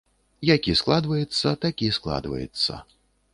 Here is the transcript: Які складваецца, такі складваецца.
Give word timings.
Які 0.55 0.73
складваецца, 0.79 1.53
такі 1.67 1.91
складваецца. 1.99 2.81